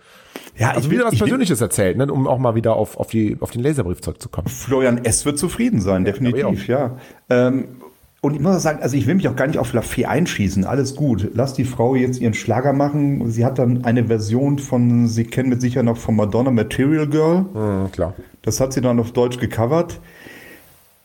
[0.59, 3.07] Ja, Also wieder will- was will- Persönliches erzählt, ne, um auch mal wieder auf, auf,
[3.09, 4.49] die, auf den Laserbrief zurückzukommen.
[4.49, 5.25] Florian S.
[5.25, 6.99] wird zufrieden sein, definitiv, ja.
[7.31, 7.81] Ähm,
[8.27, 10.07] und ich muss auch sagen, also ich will mich auch gar nicht auf La Fee
[10.07, 10.65] einschießen.
[10.65, 11.31] Alles gut.
[11.35, 13.31] Lass die Frau jetzt ihren Schlager machen.
[13.31, 17.43] Sie hat dann eine Version von, Sie kennen mit Sicherheit noch von Madonna Material Girl.
[17.43, 18.15] Mhm, klar.
[18.43, 20.01] Das hat sie dann auf Deutsch gecovert.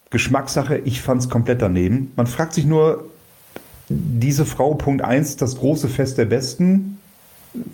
[0.10, 2.12] Geschmackssache, ich fand es komplett daneben.
[2.16, 3.06] Man fragt sich nur,
[3.88, 6.98] diese Frau, Punkt 1, das große Fest der Besten,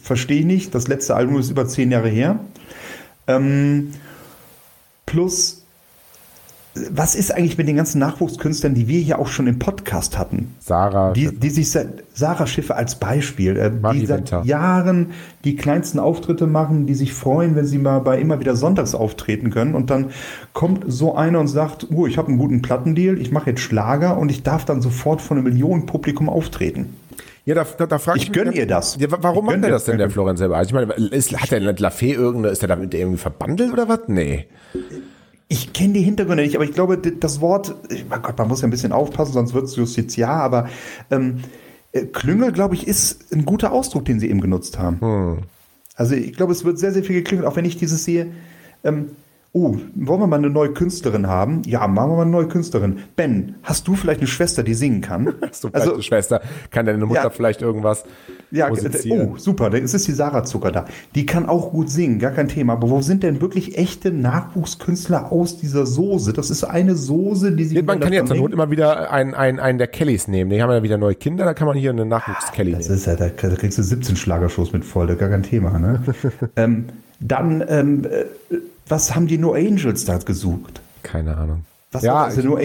[0.02, 0.76] verstehe ich nicht.
[0.76, 2.42] Das letzte Album ist über zehn Jahre her.
[3.28, 3.94] Ähm,
[5.06, 5.57] plus,
[6.92, 10.56] was ist eigentlich mit den ganzen Nachwuchskünstlern, die wir hier auch schon im Podcast hatten?
[10.60, 11.14] Sarah.
[11.14, 14.46] Die, die sich seit, Sarah Schiffer als Beispiel, äh, die seit.
[14.46, 15.12] Jahren
[15.44, 19.50] die kleinsten Auftritte machen, die sich freuen, wenn sie mal bei immer wieder Sonntags auftreten
[19.50, 19.76] können.
[19.76, 20.08] Und dann
[20.54, 24.18] kommt so einer und sagt, oh, ich habe einen guten Plattendeal, ich mache jetzt Schlager
[24.18, 26.96] und ich darf dann sofort vor einem Millionenpublikum auftreten.
[27.46, 28.98] ja, da, da, da frage Ich ich, gönn mich ihr das.
[29.00, 30.10] Ja, wa- warum macht er das denn, der.
[30.10, 30.58] Florian selber?
[30.58, 33.88] Also ich meine, ist, hat der La Fee irgendeine, ist der damit irgendwie verbandelt oder
[33.88, 34.00] was?
[34.08, 34.46] Nee.
[35.50, 37.76] Ich kenne die Hintergründe nicht, aber ich glaube, das Wort,
[38.10, 40.70] mein Gott, man muss ja ein bisschen aufpassen, sonst wird es justiziar, aber
[41.10, 41.38] ähm,
[41.94, 45.46] äh, Klüngel, glaube ich, ist ein guter Ausdruck, den sie eben genutzt haben.
[45.96, 48.28] Also ich glaube, es wird sehr, sehr viel geklingelt, auch wenn ich dieses sehe,
[48.84, 49.12] ähm,
[49.54, 51.62] oh, wollen wir mal eine neue Künstlerin haben?
[51.66, 53.00] Ja, machen wir mal eine neue Künstlerin.
[53.16, 55.34] Ben, hast du vielleicht eine Schwester, die singen kann?
[55.42, 56.42] Hast du vielleicht also, eine Schwester?
[56.70, 57.30] Kann deine Mutter Ja.
[57.30, 58.04] vielleicht irgendwas
[58.52, 59.32] ja, musizieren?
[59.34, 60.86] oh, super, da ist es die Sarah Zucker da.
[61.16, 62.74] Die kann auch gut singen, gar kein Thema.
[62.74, 66.34] Aber wo sind denn wirklich echte Nachwuchskünstler aus dieser Soße?
[66.34, 67.84] Das ist eine Soße, die sich...
[67.84, 70.52] Man kann jetzt zur Not immer wieder einen, einen, einen der Kellys nehmen.
[70.52, 72.98] Die haben ja wieder neue Kinder, da kann man hier eine Nachwuchs-Kelly Das nehmen.
[72.98, 75.80] ist ja, da, da kriegst du 17 Schlagershows mit voll, gar kein Thema.
[75.80, 76.04] Ne?
[76.56, 76.86] ähm,
[77.20, 78.26] dann, ähm, äh,
[78.90, 80.82] was haben die No Angels da gesucht?
[81.04, 81.64] Keine Ahnung.
[81.92, 82.60] Was ja, also no,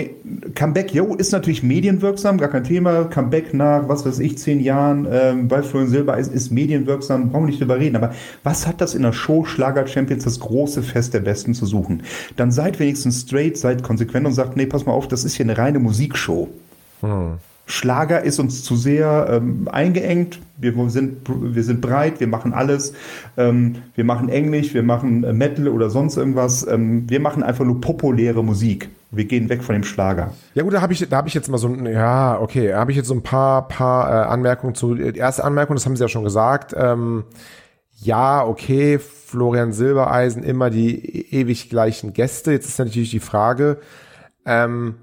[0.56, 3.04] Comeback, yo, ist natürlich medienwirksam, gar kein Thema.
[3.04, 7.50] Comeback nach, was weiß ich, zehn Jahren ähm, bei Florian Silbereisen ist medienwirksam, brauchen wir
[7.50, 7.94] nicht drüber reden.
[7.94, 11.66] Aber was hat das in der Show Schlager Champions, das große Fest der Besten zu
[11.66, 12.02] suchen?
[12.34, 15.46] Dann seid wenigstens straight, seid konsequent und sagt, nee, pass mal auf, das ist hier
[15.46, 16.48] eine reine Musikshow.
[17.66, 20.40] Schlager ist uns zu sehr ähm, eingeengt.
[20.58, 22.92] Wir sind, wir sind breit, wir machen alles.
[23.36, 26.66] Ähm, wir machen Englisch, wir machen äh, Metal oder sonst irgendwas.
[26.66, 28.90] Ähm, wir machen einfach nur populäre Musik.
[29.10, 30.32] Wir gehen weg von dem Schlager.
[30.54, 32.90] Ja gut, da habe ich, da habe ich jetzt mal so ein, ja, okay, habe
[32.90, 34.94] ich jetzt so ein paar, paar äh, Anmerkungen zu.
[34.94, 36.74] Die erste Anmerkung, das haben Sie ja schon gesagt.
[36.76, 37.24] Ähm,
[38.02, 42.52] ja, okay, Florian Silbereisen, immer die ewig gleichen Gäste.
[42.52, 43.78] Jetzt ist natürlich die Frage,
[44.44, 44.96] ähm,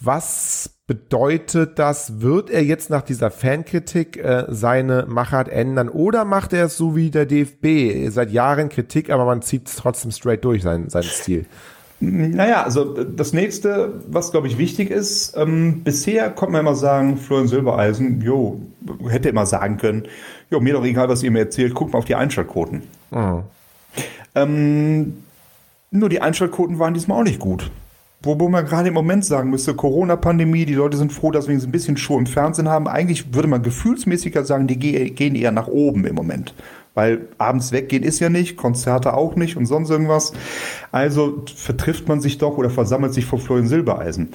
[0.00, 6.52] was bedeutet das, wird er jetzt nach dieser Fankritik äh, seine Machart ändern oder macht
[6.52, 8.08] er es so wie der DFB?
[8.10, 11.46] Seit Jahren Kritik, aber man zieht es trotzdem straight durch, sein, sein Stil.
[11.98, 17.16] Naja, also das nächste, was glaube ich wichtig ist, ähm, bisher konnte man immer sagen,
[17.16, 18.60] Florian Silbereisen, jo,
[19.08, 20.04] hätte immer sagen können,
[20.50, 22.82] jo, mir doch egal, was ihr mir erzählt, guckt mal auf die Einschaltquoten.
[23.10, 23.42] Mhm.
[24.34, 25.22] Ähm,
[25.90, 27.70] nur die Einschaltquoten waren diesmal auch nicht gut.
[28.22, 31.70] Wo, man gerade im Moment sagen müsste, Corona-Pandemie, die Leute sind froh, dass wir ein
[31.70, 32.88] bisschen Show im Fernsehen haben.
[32.88, 36.54] Eigentlich würde man gefühlsmäßiger sagen, die gehen eher nach oben im Moment.
[36.94, 40.32] Weil abends weggehen ist ja nicht, Konzerte auch nicht und sonst irgendwas.
[40.92, 44.30] Also vertrifft man sich doch oder versammelt sich vor Florian Silbereisen.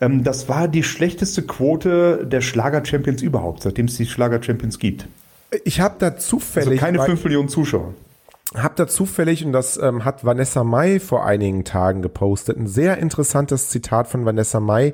[0.00, 5.06] Ähm, das war die schlechteste Quote der Schlager-Champions überhaupt, seitdem es die Schlager-Champions gibt.
[5.64, 6.82] Ich habe da zufällig.
[6.82, 7.94] Also keine 5 Millionen Zuschauer
[8.54, 12.98] habe da zufällig, und das ähm, hat Vanessa Mai vor einigen Tagen gepostet, ein sehr
[12.98, 14.92] interessantes Zitat von Vanessa Mai,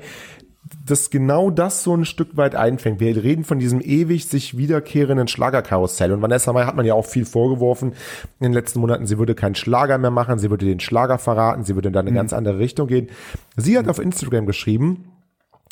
[0.85, 2.99] das genau das so ein Stück weit einfängt.
[2.99, 6.11] Wir reden von diesem ewig sich wiederkehrenden Schlagerkarussell.
[6.11, 7.93] Und Vanessa Mai hat man ja auch viel vorgeworfen
[8.39, 9.05] in den letzten Monaten.
[9.05, 12.11] Sie würde keinen Schlager mehr machen, sie würde den Schlager verraten, sie würde in eine
[12.11, 12.15] mhm.
[12.15, 13.07] ganz andere Richtung gehen.
[13.55, 15.13] Sie hat auf Instagram geschrieben,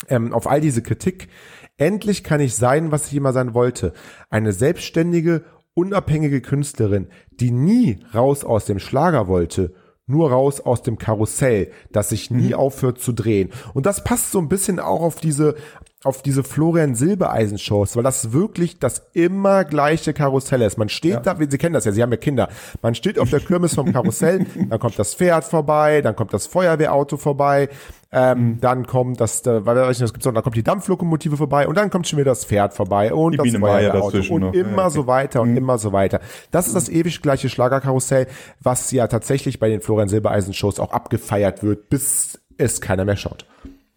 [0.08, 1.28] ähm, auf all diese Kritik,
[1.76, 3.92] endlich kann ich sein, was ich immer sein wollte.
[4.30, 5.44] Eine selbstständige,
[5.76, 9.74] unabhängige Künstlerin, die nie raus aus dem Schlager wollte,
[10.06, 12.54] nur raus aus dem Karussell, das sich nie mhm.
[12.54, 13.50] aufhört zu drehen.
[13.74, 15.54] Und das passt so ein bisschen auch auf diese,
[16.04, 20.78] auf diese Florian Silbereisen Shows, weil das wirklich das immer gleiche Karussell ist.
[20.78, 21.20] Man steht ja.
[21.20, 22.48] da, Sie kennen das ja, Sie haben ja Kinder.
[22.82, 26.46] Man steht auf der Kirmes vom Karussell, dann kommt das Pferd vorbei, dann kommt das
[26.46, 27.68] Feuerwehrauto vorbei,
[28.12, 31.66] ähm, dann kommt das, äh, weil ich das gibt's noch, dann kommt die Dampflokomotive vorbei
[31.66, 34.52] und dann kommt schon wieder das Pferd vorbei und die das Biene Feuerwehrauto und noch.
[34.52, 34.94] immer ja, okay.
[34.94, 35.56] so weiter und mhm.
[35.56, 36.20] immer so weiter.
[36.50, 38.26] Das ist das ewig gleiche Schlagerkarussell,
[38.60, 43.16] was ja tatsächlich bei den Florian Silbereisen Shows auch abgefeiert wird, bis es keiner mehr
[43.16, 43.46] schaut.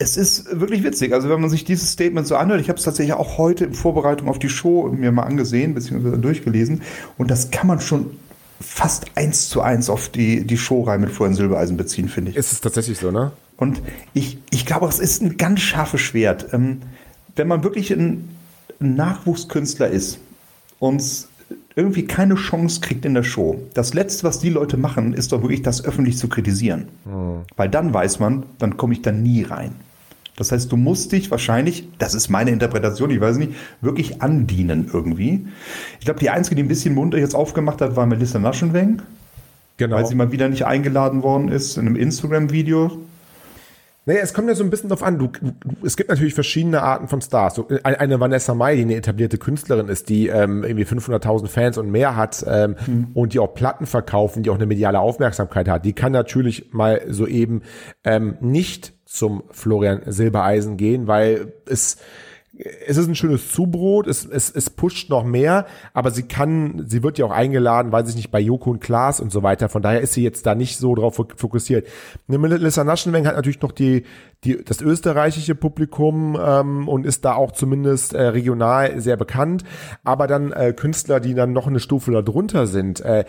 [0.01, 1.13] Es ist wirklich witzig.
[1.13, 3.73] Also wenn man sich dieses Statement so anhört, ich habe es tatsächlich auch heute in
[3.73, 6.81] Vorbereitung auf die Show mir mal angesehen, beziehungsweise durchgelesen.
[7.17, 8.11] Und das kann man schon
[8.61, 12.37] fast eins zu eins auf die, die Showreihe mit Florian Silbereisen beziehen, finde ich.
[12.37, 13.33] Ist es tatsächlich so, ne?
[13.57, 13.81] Und
[14.13, 16.53] ich, ich glaube, es ist ein ganz scharfes Schwert.
[16.53, 16.81] Ähm,
[17.35, 18.29] wenn man wirklich ein
[18.79, 20.19] Nachwuchskünstler ist
[20.79, 21.03] und
[21.75, 25.41] irgendwie keine Chance kriegt in der Show, das Letzte, was die Leute machen, ist doch
[25.41, 26.87] wirklich das öffentlich zu kritisieren.
[27.03, 27.41] Mhm.
[27.57, 29.75] Weil dann weiß man, dann komme ich da nie rein.
[30.39, 34.89] Das heißt, du musst dich wahrscheinlich, das ist meine Interpretation, ich weiß nicht, wirklich andienen
[34.91, 35.45] irgendwie.
[35.99, 39.01] Ich glaube, die einzige, die ein bisschen munter jetzt aufgemacht hat, war Melissa Naschenweng.
[39.75, 39.97] Genau.
[39.97, 42.99] Weil sie mal wieder nicht eingeladen worden ist in einem Instagram-Video.
[44.05, 45.19] Naja, es kommt ja so ein bisschen drauf an.
[45.19, 47.55] Du, du, es gibt natürlich verschiedene Arten von Stars.
[47.55, 51.91] So, eine Vanessa Mai, die eine etablierte Künstlerin ist, die ähm, irgendwie 500.000 Fans und
[51.91, 53.07] mehr hat ähm, mhm.
[53.13, 57.01] und die auch Platten verkaufen, die auch eine mediale Aufmerksamkeit hat, die kann natürlich mal
[57.07, 57.61] so eben
[58.03, 61.97] ähm, nicht zum Florian Silbereisen gehen, weil es
[62.59, 67.03] es ist ein schönes Zubrot, es, es, es pusht noch mehr, aber sie kann, sie
[67.03, 69.69] wird ja auch eingeladen, weiß ich nicht, bei Joko und Klaas und so weiter.
[69.69, 71.87] Von daher ist sie jetzt da nicht so drauf fokussiert.
[72.27, 74.03] Melissa Naschenweng hat natürlich noch die,
[74.43, 79.63] die, das österreichische Publikum ähm, und ist da auch zumindest äh, regional sehr bekannt.
[80.03, 83.23] Aber dann äh, Künstler, die dann noch eine Stufe darunter sind, äh,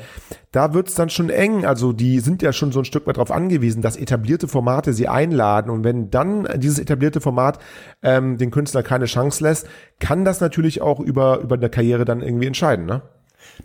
[0.51, 1.65] da wird's dann schon eng.
[1.65, 5.07] Also die sind ja schon so ein Stück weit darauf angewiesen, dass etablierte Formate sie
[5.07, 5.71] einladen.
[5.71, 7.61] Und wenn dann dieses etablierte Format
[8.03, 9.67] ähm, den Künstler keine Chance lässt,
[9.99, 13.03] kann das natürlich auch über, über eine Karriere dann irgendwie entscheiden, ne?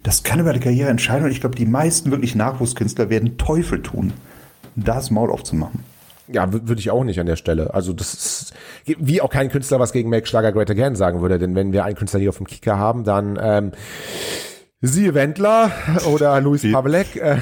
[0.03, 3.81] Das kann über die Karriere entscheiden und ich glaube, die meisten wirklich Nachwuchskünstler werden Teufel
[3.81, 4.13] tun,
[4.75, 5.83] das Maul aufzumachen.
[6.27, 7.73] Ja, würde ich auch nicht an der Stelle.
[7.73, 8.53] Also das ist,
[8.85, 11.85] wie auch kein Künstler was gegen Make Schlager Great Again sagen würde, denn wenn wir
[11.85, 13.71] einen Künstler hier auf dem Kicker haben, dann ähm,
[14.88, 15.71] siehe Wendler
[16.12, 17.38] oder Luis Pavelek, äh,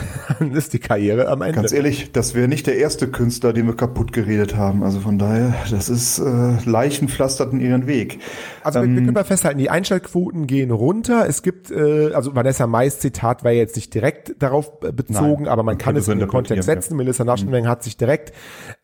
[0.54, 1.56] ist die Karriere am Ende.
[1.56, 4.84] Ganz ehrlich, das wäre nicht der erste Künstler, den wir kaputt geredet haben.
[4.84, 8.20] Also von daher, das ist äh, Leichen pflasterten ihren Weg.
[8.64, 11.28] Also ähm, wir, wir können mal festhalten, die Einschaltquoten gehen runter.
[11.28, 15.64] Es gibt, äh, also Vanessa Mais Zitat war jetzt nicht direkt darauf bezogen, nein, aber
[15.64, 16.94] man kann es in den Kontext setzen.
[16.94, 16.98] Ja.
[16.98, 17.70] Melissa Naschenweng mhm.
[17.70, 18.34] hat sich direkt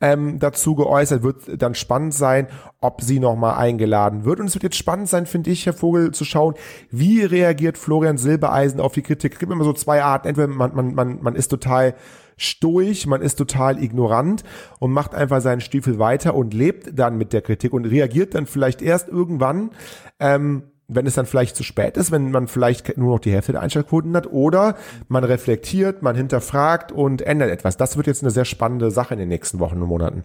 [0.02, 1.24] ähm, dazu geäußert.
[1.24, 2.48] Wird dann spannend sein,
[2.82, 4.40] ob sie nochmal eingeladen wird.
[4.40, 6.56] Und es wird jetzt spannend sein, finde ich, Herr Vogel, zu schauen,
[6.92, 9.34] wie reagiert Florian Silber Silbereisen auf die Kritik.
[9.34, 10.28] Es gibt immer so zwei Arten.
[10.28, 11.96] Entweder man, man, man, man ist total
[12.38, 14.44] stoisch, man ist total ignorant
[14.80, 18.46] und macht einfach seinen Stiefel weiter und lebt dann mit der Kritik und reagiert dann
[18.46, 19.72] vielleicht erst irgendwann,
[20.20, 23.52] ähm, wenn es dann vielleicht zu spät ist, wenn man vielleicht nur noch die Hälfte
[23.52, 24.76] der Einschaltquoten hat, oder
[25.08, 27.78] man reflektiert, man hinterfragt und ändert etwas.
[27.78, 30.24] Das wird jetzt eine sehr spannende Sache in den nächsten Wochen und Monaten.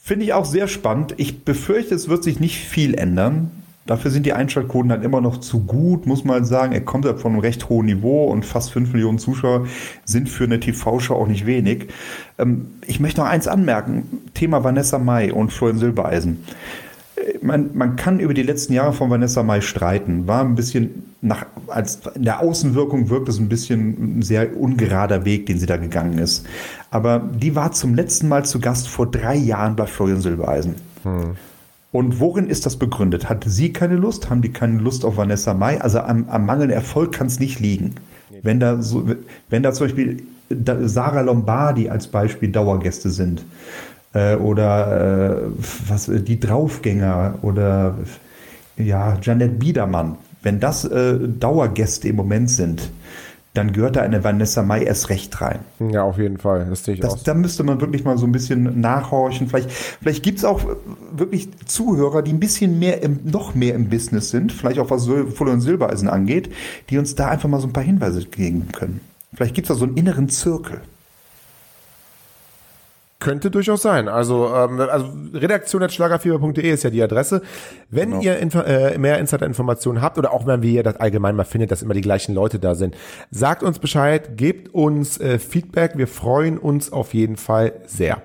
[0.00, 1.14] Finde ich auch sehr spannend.
[1.18, 3.50] Ich befürchte, es wird sich nicht viel ändern.
[3.88, 6.74] Dafür sind die Einschaltquoten halt immer noch zu gut, muss man sagen.
[6.74, 9.66] Er kommt ja von einem recht hohen Niveau und fast fünf Millionen Zuschauer
[10.04, 11.86] sind für eine TV-Show auch nicht wenig.
[12.38, 14.20] Ähm, ich möchte noch eins anmerken.
[14.34, 16.44] Thema Vanessa Mai und Florian Silbereisen.
[17.40, 20.26] man, man kann über die letzten Jahre von Vanessa Mai streiten.
[20.26, 25.24] War ein bisschen nach, als in der Außenwirkung wirkt es ein bisschen ein sehr ungerader
[25.24, 26.46] Weg, den sie da gegangen ist.
[26.90, 30.74] Aber die war zum letzten Mal zu Gast vor drei Jahren bei Florian Silbereisen.
[31.04, 31.36] Hm.
[31.90, 33.28] Und worin ist das begründet?
[33.28, 34.28] Hat sie keine Lust?
[34.28, 35.80] Haben die keine Lust auf Vanessa Mai?
[35.80, 37.94] Also am, am mangelnden Erfolg kann es nicht liegen.
[38.42, 39.08] Wenn da so,
[39.48, 40.22] wenn da zum Beispiel
[40.84, 43.44] Sarah Lombardi als Beispiel Dauergäste sind
[44.12, 45.50] äh, oder äh,
[45.88, 47.96] was die Draufgänger oder
[48.76, 52.90] ja Janet Biedermann, wenn das äh, Dauergäste im Moment sind,
[53.58, 55.58] dann gehört da eine Vanessa Mai erst recht rein.
[55.90, 56.66] Ja, auf jeden Fall.
[56.70, 57.22] Das sehe ich das, aus.
[57.24, 59.48] Da müsste man wirklich mal so ein bisschen nachhorchen.
[59.48, 60.60] Vielleicht, vielleicht gibt es auch
[61.12, 65.06] wirklich Zuhörer, die ein bisschen mehr im, noch mehr im Business sind, vielleicht auch was
[65.34, 66.50] Fuller und Silbereisen angeht,
[66.88, 69.00] die uns da einfach mal so ein paar Hinweise geben können.
[69.34, 70.80] Vielleicht gibt es da so einen inneren Zirkel.
[73.20, 74.08] Könnte durchaus sein.
[74.08, 77.42] Also, ähm, also redaktion.schlagerfieber.de ist ja die Adresse.
[77.90, 78.22] Wenn genau.
[78.22, 81.82] ihr Info äh, mehr Insider-Informationen habt oder auch wenn ihr das allgemein mal findet, dass
[81.82, 82.96] immer die gleichen Leute da sind,
[83.30, 85.92] sagt uns Bescheid, gebt uns äh, Feedback.
[85.96, 88.22] Wir freuen uns auf jeden Fall sehr.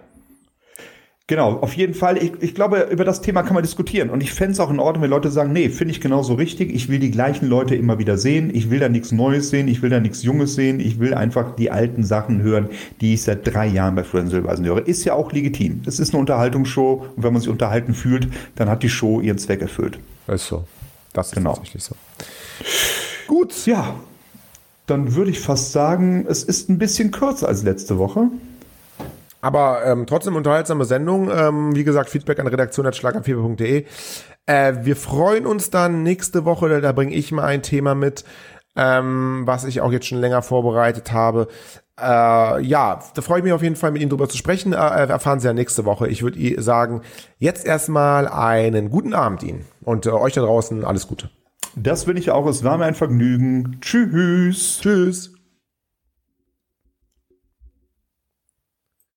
[1.28, 2.22] Genau, auf jeden Fall.
[2.22, 4.10] Ich, ich glaube, über das Thema kann man diskutieren.
[4.10, 6.76] Und ich fände es auch in Ordnung, wenn Leute sagen, nee, finde ich genauso richtig.
[6.76, 8.52] Ich will die gleichen Leute immer wieder sehen.
[8.54, 9.70] Ich will da nichts Neues sehen.
[9.70, 10.82] Ich will da nichts Junges sehen.
[10.82, 12.68] Ich will einfach die alten Sachen hören,
[13.00, 14.86] die ich seit drei Jahren bei Florian Silbereisen höre.
[14.86, 15.82] Ist ja auch legitim.
[15.86, 17.06] Es ist eine Unterhaltungsshow.
[17.16, 20.00] Und wenn man sich unterhalten fühlt, dann hat die Show ihren Zweck erfüllt.
[20.28, 20.66] Ist so.
[21.14, 21.54] Das ist genau.
[21.54, 21.96] tatsächlich so.
[23.28, 23.96] Gut, ja.
[24.88, 28.28] Dann würde ich fast sagen, es ist ein bisschen kürzer als letzte Woche.
[29.43, 31.29] Aber ähm, trotzdem unterhaltsame Sendung.
[31.29, 33.86] Ähm, wie gesagt, Feedback an redaktion.schlaganfieber.de.
[34.45, 38.23] Äh, wir freuen uns dann nächste Woche, da, bringe ich mal ein Thema mit,
[38.77, 41.49] ähm, was ich auch jetzt schon länger vorbereitet habe.
[41.99, 44.71] Äh, ja, da freue ich mich auf jeden Fall, mit Ihnen drüber zu sprechen.
[44.71, 46.08] Äh, erfahren Sie ja nächste Woche.
[46.08, 47.01] Ich würde sagen,
[47.38, 51.29] jetzt erstmal einen guten Abend Ihnen und äh, euch da draußen alles Gute.
[51.75, 52.47] Das bin ich auch.
[52.47, 53.79] Es war mir ein Vergnügen.
[53.82, 54.79] Tschüss.
[54.82, 55.33] Tschüss.